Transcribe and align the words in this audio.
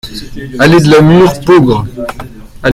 Allée 0.57 0.81
de 0.81 0.89
la 0.89 1.01
Mûre, 1.03 1.31
Peaugres 1.45 1.85